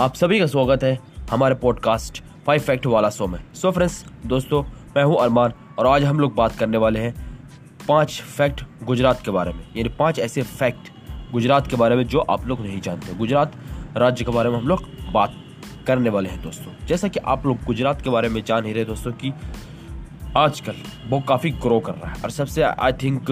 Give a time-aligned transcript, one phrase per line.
[0.00, 0.98] आप सभी का स्वागत है
[1.30, 4.62] हमारे पॉडकास्ट फाइव फैक्ट वाला शो में। सो फ्रेंड्स दोस्तों,
[4.96, 7.12] मैं हूँ अरमान और आज हम लोग बात करने वाले हैं
[7.88, 10.88] पाँच फैक्ट गुजरात के बारे में। यानी पाँच ऐसे फैक्ट
[11.32, 13.56] गुजरात के बारे में जो आप लोग नहीं जानते। गुजरात
[13.96, 15.34] राज्य के बारे में हम लोग बात
[15.86, 18.84] करने वाले हैं, दोस्तों। जैसा कि आप लोग गुजरात के बारे में जान ही रहे
[18.84, 19.32] दोस्तों, कि
[20.36, 20.74] आजकल
[21.08, 23.30] वो काफ़ी ग्रो कर रहा है। और सबसे आई थिंक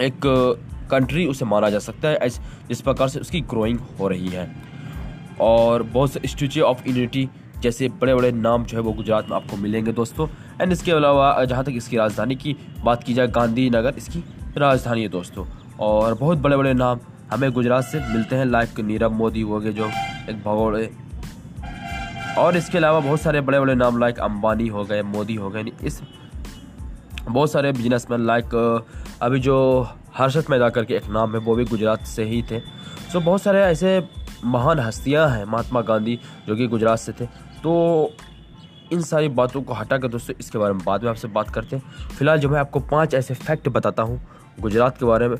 [0.00, 0.20] एक
[0.90, 4.69] कंट्री उसे माना जा सकता है जिस प्रकार से उसकी ग्रोइंग हो रही है।
[5.40, 9.36] और बहुत से स्टैचू ऑफ़ यूनिटी जैसे बड़े बड़े नाम जो है वो गुजरात में
[9.36, 10.28] आपको मिलेंगे दोस्तों।
[10.60, 14.24] एंड इसके अलावा, जहाँ तक इसकी राजधानी की बात की जाए, गांधीनगर, इसकी
[14.58, 15.46] राजधानी है दोस्तों।
[15.80, 17.00] और बहुत बड़े बड़े नाम
[17.32, 19.86] हमें गुजरात से मिलते हैं लाइक नीरव मोदी हो गए जो
[20.30, 20.90] एक भगोड़े।
[22.38, 25.64] और इसके अलावा बहुत सारे बड़े बड़े नाम लाइक अंबानी हो गए, मोदी हो गए
[25.84, 26.00] इस
[27.28, 28.54] बहुत सारे बिजनेसमैन लाइक
[29.22, 29.56] अभी जो
[30.16, 32.60] हर्षद मैदा करके एक नाम है, वो भी गुजरात से ही थे।
[33.12, 34.00] सो बहुत सारे ऐसे
[34.44, 37.26] महान हस्तियाँ हैं महात्मा गांधी जो कि गुजरात से थे।
[37.62, 38.12] तो
[38.92, 41.76] इन सारी बातों को हटा कर दोस्तों, इसके बारे में बाद में आपसे बात करते
[41.76, 44.20] हैं। फ़िलहाल जो मैं आपको पाँच ऐसे फैक्ट बताता हूँ
[44.60, 45.36] गुजरात के बारे में,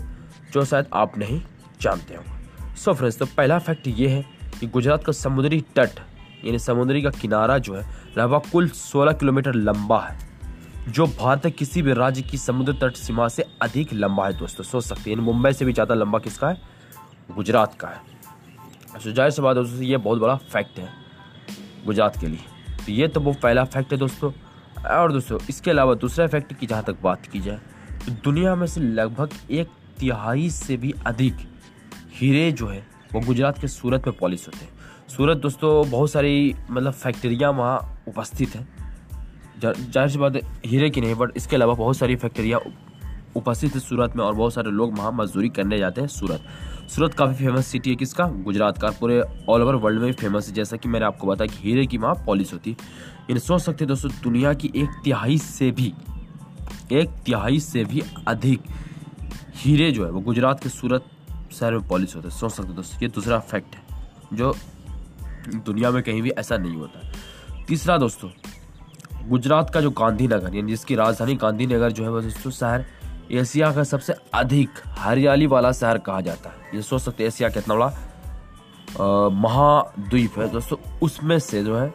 [0.52, 1.40] जो शायद आप नहीं
[1.80, 2.22] जानते हो
[2.76, 4.24] सो फ्रेंड्स तो पहला फैक्ट ये है
[4.60, 6.00] कि गुजरात का समुद्री तट,
[6.44, 7.84] यानी समुद्री का किनारा जो है,
[8.18, 10.18] लगभग कुल 16 किलोमीटर लंबा है,
[10.88, 14.84] जो भारत किसी भी राज्य की समुद्र तट सीमा से अधिक लंबा है दोस्तों। सोच
[14.84, 16.60] सकते हैं मुंबई से भी ज़्यादा लंबा किसका है?
[17.30, 18.00] गुजरात का है।
[18.94, 20.88] तो ज़ाहिर सी बात है दोस्तों ये बहुत बड़ा फैक्ट है,
[21.86, 24.32] गुजरात के लिए। तो ये तो वो पहला फैक्ट है दोस्तों।
[24.90, 27.58] और दोस्तों, इसके अलावा दूसरा फैक्ट की जहाँ तक बात की जाए
[28.00, 29.68] तो दुनिया में से लगभग एक
[29.98, 31.36] तिहाई से भी अधिक
[32.12, 36.54] हीरे जो है, वो गुजरात के सूरत में पॉलिश होते हैं। सूरत दोस्तों, बहुत सारी
[36.70, 38.68] मतलब फैक्ट्रियाँ वहाँ उपस्थित हैं।
[39.60, 42.60] ज़ाहिर सी बात हीरे की नहीं बट इसके अलावा बहुत सारी फैक्ट्रियाँ
[43.36, 46.44] उपस्थित है सूरत में और बहुत सारे लोग वहाँ मजदूरी करने जाते हैं सूरत।
[46.90, 48.24] सूरत काफ़ी फ़ेमस सिटी है किसका?
[48.24, 51.68] गुजरात का। पूरे ऑल ओवर वर्ल्ड में फ़ेमस है। जैसा कि मैंने आपको बताया कि
[51.68, 52.76] हीरे की वहाँ पॉलिश होती। है
[53.20, 55.92] यानी सोच सकते हैं दोस्तों, दुनिया की एक तिहाई से भी,
[56.92, 58.62] एक तिहाई से भी अधिक
[59.54, 61.04] हीरे जो है, वो गुजरात के सूरत
[61.52, 63.82] शहर में पॉलिश होते हैं। सोच सकते दोस्तों, ये दूसरा फैक्ट है,
[64.32, 64.56] जो
[65.54, 67.12] दुनिया में कहीं भी ऐसा नहीं होता।
[67.68, 68.30] तीसरा दोस्तों,
[69.28, 72.84] गुजरात का जो गांधीनगर, यानी जिसकी राजधानी गांधीनगर जो है वो दोस्तों शहर
[73.32, 77.74] एशिया का सबसे अधिक हरियाली वाला शहर कहा जाता है। ये सोच सकते एशिया कितना
[77.74, 79.30] बड़ा?
[79.30, 81.94] महाद्वीप है। दोस्तों, उसमें से जो है,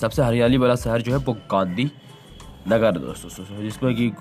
[0.00, 1.90] सबसे हरियाली वाला शहर जो है, वो गांधी
[2.68, 4.12] नगर दोस्तों। जिसमें कि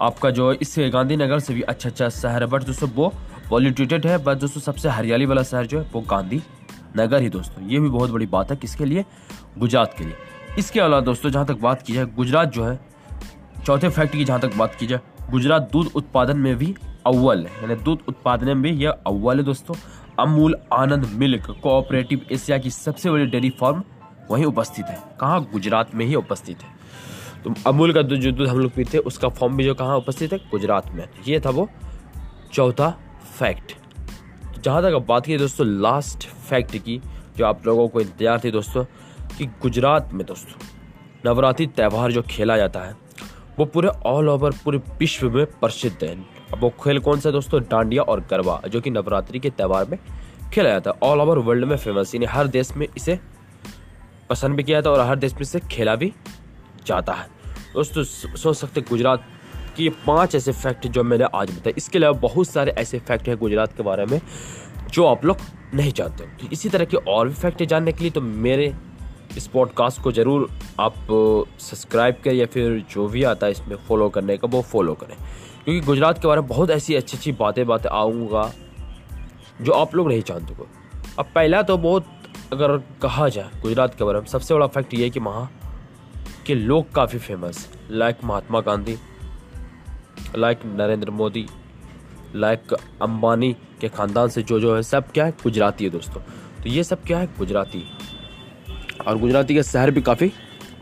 [0.00, 3.12] आपका जो इस गांधीनगर से भी अच्छा अच्छा शहर है। बट दोस्तों, वो
[3.50, 6.42] पॉल्यूटेटेड है। बट दोस्तों, सबसे हरियाली वाला शहर जो है, वो गांधी
[6.96, 9.04] नगर ही दोस्तों। ये भी बहुत बड़ी बात है किसके लिए?
[9.58, 10.16] गुजरात के लिए।
[10.58, 12.78] इसके अलावा दोस्तों, जहाँ तक बात की जाए, गुजरात जो है,
[13.66, 16.74] चौथे फैक्ट की जहाँ तक बात की जाए गुजरात दूध उत्पादन में भी
[17.06, 19.74] अव्वल है। यानी दूध उत्पादन में यह अव्वल है दोस्तों।
[20.18, 23.82] Amul Anand milk cooperative Asia की सबसे बड़ी डेयरी फार्म
[24.30, 25.40] वहीं उपस्थित है। कहाँ?
[25.52, 26.74] गुजरात में ही उपस्थित है।
[27.44, 30.32] तो अमूल का जो दूध हम लोग पीते हैं, उसका फॉर्म भी जो कहाँ उपस्थित
[30.32, 30.38] है?
[30.50, 31.68] गुजरात में। ये था वो
[32.52, 32.88] चौथा
[33.38, 33.74] फैक्ट।
[34.64, 37.00] जहाँ तक बात की दोस्तों लास्ट फैक्ट की,
[37.36, 38.84] जो आप लोगों को इंतज़ार थी दोस्तों,
[39.38, 40.66] कि गुजरात में दोस्तों,
[41.26, 43.05] नवरात्रि त्यौहार जो खेला जाता है
[43.58, 46.14] वो पूरे ऑल ओवर पूरे विश्व में प्रसिद्ध है।
[46.52, 47.60] अब वो खेल कौन सा दोस्तों?
[47.62, 49.98] डांडिया और गरबा, जो कि नवरात्रि के त्यौहार में
[50.52, 53.18] खेला जाता है। ऑल ओवर वर्ल्ड में फ़ेमस यानी हर देश में इसे
[54.30, 56.12] पसंद भी किया जाता है और हर देश में इसे खेला भी
[56.86, 57.28] जाता है।
[57.74, 59.24] दोस्तों, सोच सकते गुजरात
[59.76, 63.36] की पाँच ऐसे फैक्ट जो मैंने आज बताए। इसके अलावा बहुत सारे ऐसे फैक्ट हैं
[63.36, 64.20] गुजरात के बारे में,
[64.90, 65.36] जो आप लोग
[65.74, 68.74] नहीं जानते। तो इसी तरह के और भी फैक्ट जानने के लिए तो मेरे
[69.36, 70.48] इस पॉडकास्ट को ज़रूर
[70.80, 70.94] आप
[71.60, 75.16] सब्सक्राइब करें या फिर जो भी आता है इसमें फॉलो करने का, वो फॉलो करें।
[75.64, 78.52] क्योंकि गुजरात के बारे में बहुत ऐसी अच्छी अच्छी बातें बातें आऊँगा,
[79.62, 80.66] जो आप लोग नहीं जानते को
[81.18, 82.06] अब पहला तो बहुत,
[82.52, 85.50] अगर कहा जाए गुजरात के बारे में, सबसे बड़ा फैक्ट ये है कि वहाँ
[86.46, 88.96] के लोग काफ़ी famous like Mahatma Gandhi
[90.36, 91.46] like Narendra Modi
[92.34, 92.72] like
[93.02, 96.20] Ambani के ख़ानदान से जो जो है, सब क्या है, गुजराती है दोस्तों।
[96.62, 97.84] तो ये सब क्या है, गुजराती।
[99.06, 100.32] और गुजराती का शहर भी काफ़ी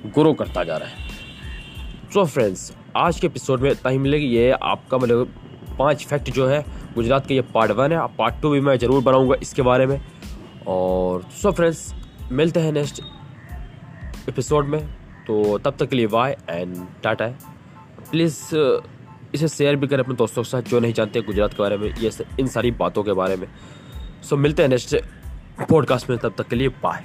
[0.06, 1.08] ग्रो करता जा रहा है।
[2.14, 5.34] सो so फ्रेंड्स आज के एपिसोड में इतना ही मिलेगी। ये आपका मतलब
[5.78, 9.02] पाँच फैक्ट जो है, गुजरात का ये पार्ट वन है। पार्ट टू भी मैं ज़रूर
[9.02, 10.00] बनाऊँगा इसके बारे में।
[10.66, 11.94] और सो फ्रेंड्स
[12.32, 13.00] मिलते हैं नेक्स्ट
[14.28, 14.86] एपिसोड में।
[15.26, 17.26] तो तब तक के लिए बाय एंड टाटा।
[18.10, 18.40] प्लीज़
[19.34, 21.94] इसे शेयर भी करें अपने दोस्तों के साथ जो नहीं जानते गुजरात के बारे में,
[21.94, 22.10] ये
[22.40, 23.46] इन सारी बातों के बारे में।
[24.22, 24.96] सो मिलते हैं नेक्स्ट
[25.70, 27.02] पॉडकास्ट में। तब तक के लिए बाय